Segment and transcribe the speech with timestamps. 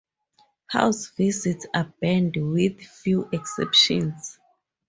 [0.65, 4.39] House visits are banned with few exceptions.